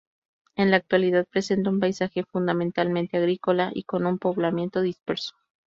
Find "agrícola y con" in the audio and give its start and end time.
3.17-4.07